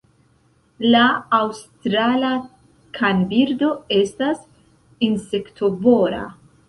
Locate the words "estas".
3.99-4.41